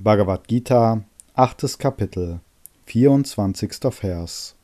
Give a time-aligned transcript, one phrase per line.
[0.00, 1.02] Bhagavad Gita,
[1.34, 2.38] achtes Kapitel,
[2.86, 3.92] 24.
[3.92, 4.54] Vers.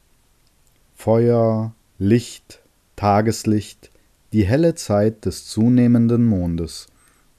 [0.95, 2.63] Feuer, Licht,
[2.95, 3.91] Tageslicht,
[4.33, 6.87] die helle Zeit des zunehmenden Mondes,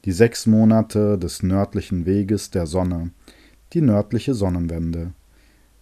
[0.03, 3.11] die sechs Monate des nördlichen Weges der Sonne,
[3.71, 5.13] die nördliche Sonnenwende.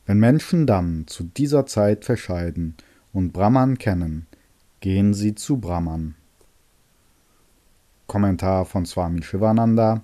[0.06, 2.76] Wenn Menschen dann zu dieser Zeit verscheiden
[3.12, 4.28] und Brahman kennen,
[4.82, 6.14] gehen sie zu Brahman.
[8.06, 10.04] Kommentar von Swami Shivananda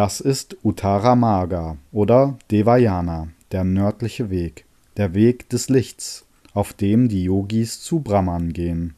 [0.00, 4.64] das ist Uttara oder Devayana, der nördliche Weg,
[4.96, 6.24] der Weg des Lichts,
[6.54, 8.94] auf dem die Yogis zu Brahman gehen.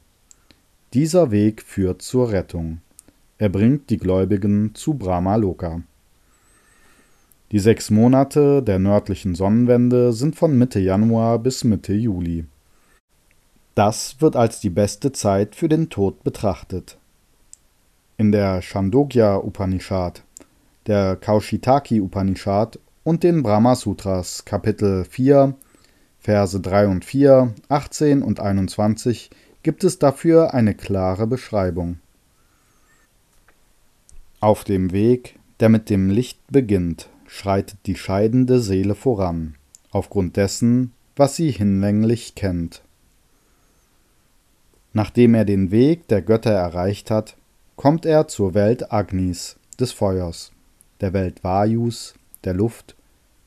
[0.94, 2.82] Dieser Weg führt zur Rettung.
[3.38, 5.82] Er bringt die Gläubigen zu Brahma Loka.
[7.50, 12.44] Die sechs Monate der nördlichen Sonnenwende sind von Mitte Januar bis Mitte Juli.
[13.74, 16.96] Das wird als die beste Zeit für den Tod betrachtet.
[18.18, 20.22] In der Chandogya Upanishad
[20.86, 25.54] der Kaushitaki Upanishad und den Brahma Sutras, Kapitel 4,
[26.18, 29.30] Verse 3 und 4, 18 und 21,
[29.62, 31.98] gibt es dafür eine klare Beschreibung.
[34.40, 39.54] Auf dem Weg, der mit dem Licht beginnt, schreitet die scheidende Seele voran,
[39.90, 42.82] aufgrund dessen, was sie hinlänglich kennt.
[44.92, 47.36] Nachdem er den Weg der Götter erreicht hat,
[47.76, 50.52] kommt er zur Welt Agnis, des Feuers
[51.02, 52.14] der Welt Vayus,
[52.44, 52.94] der Luft,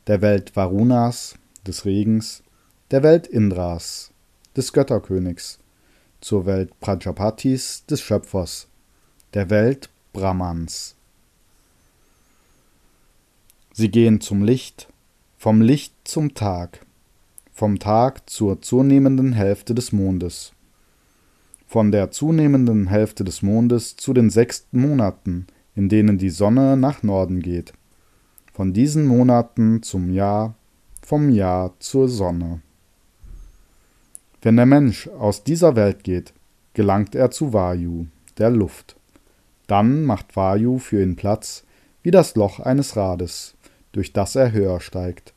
[0.08, 2.44] der Welt Varunas, des Regens,
[2.92, 4.12] der Welt Indras,
[4.56, 5.58] des Götterkönigs,
[6.20, 8.68] zur Welt Prajapatis, des Schöpfers,
[9.34, 10.96] der Welt Brahmans.
[13.72, 14.90] Sie gehen zum Licht,
[15.38, 16.86] vom Licht zum Tag,
[17.54, 20.52] vom Tag zur zunehmenden Hälfte des Mondes,
[21.68, 27.04] von der zunehmenden Hälfte des Mondes zu den sechsten Monaten, in denen die Sonne nach
[27.04, 27.74] Norden geht.
[28.54, 30.56] Von diesen Monaten zum Jahr,
[31.02, 32.62] vom Jahr zur Sonne.
[34.42, 36.34] Wenn der Mensch aus dieser Welt geht,
[36.74, 38.06] gelangt er zu Vayu,
[38.38, 38.96] der Luft.
[39.68, 41.64] Dann macht Vayu für ihn Platz,
[42.04, 43.56] wie das Loch eines Rades,
[43.92, 45.34] durch das er höher steigt.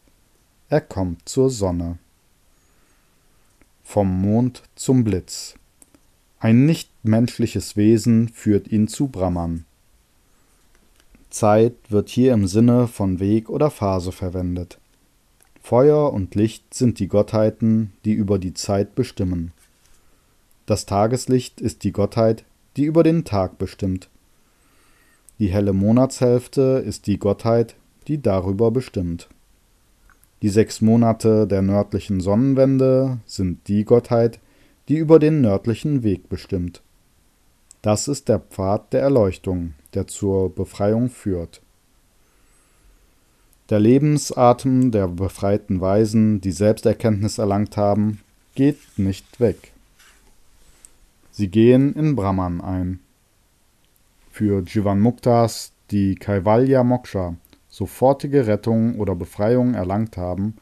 [0.69, 1.99] Er kommt zur Sonne.
[3.83, 5.55] Vom Mond zum Blitz.
[6.39, 9.65] Ein nichtmenschliches Wesen führt ihn zu Brahman.
[11.31, 14.79] Zeit wird hier im Sinne von Weg oder Phase verwendet.
[15.61, 19.53] Feuer und Licht sind die Gottheiten, die über die Zeit bestimmen.
[20.67, 22.45] Das Tageslicht ist die Gottheit,
[22.77, 24.09] die über den Tag bestimmt.
[25.39, 29.29] Die helle Monatshälfte ist die Gottheit, die darüber bestimmt.
[30.43, 34.41] Die sechs Monate der nördlichen Sonnenwende sind die Gottheit,
[34.89, 36.83] die über den nördlichen Weg bestimmt.
[37.83, 41.63] Das ist der Pfad der Erleuchtung, der zur Befreiung führt.
[43.71, 48.21] Der Lebensatem der befreiten Weisen, die Selbsterkenntnis erlangt haben,
[48.55, 49.73] geht nicht weg.
[51.31, 53.01] Sie gehen in Brahman ein.
[54.33, 57.37] Für Jivan Muktas, die Kaivalya Moksha,
[57.69, 60.57] sofortige Rettung oder Befreiung erlangt haben,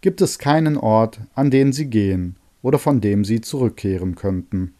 [0.00, 4.74] gibt es keinen Ort, an den sie gehen oder von dem sie zurückkehren könnten.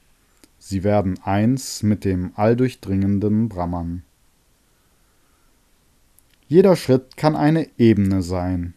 [0.63, 4.03] Sie werden eins mit dem alldurchdringenden Brahman.
[6.49, 8.75] Jeder Schritt kann eine Ebene sein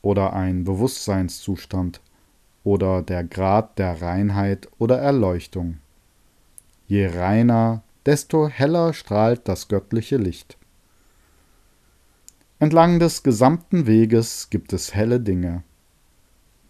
[0.00, 2.00] oder ein Bewusstseinszustand
[2.64, 5.76] oder der Grad der Reinheit oder Erleuchtung.
[6.88, 10.56] Je reiner, desto heller strahlt das göttliche Licht.
[12.58, 15.64] Entlang des gesamten Weges gibt es helle Dinge.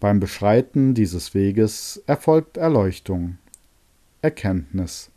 [0.01, 3.37] Beim Beschreiten dieses Weges erfolgt Erleuchtung,
[4.21, 5.11] Erkenntnis.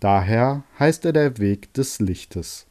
[0.00, 2.66] Daher heißt er der Weg des Lichtes.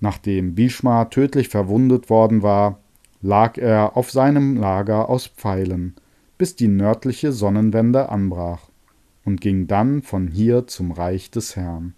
[0.00, 2.78] Nachdem Bhishma tödlich verwundet worden war,
[3.22, 5.94] lag er auf seinem Lager aus Pfeilen,
[6.38, 8.70] bis die nördliche Sonnenwende anbrach,
[9.24, 11.94] und ging dann von hier zum Reich des Herrn.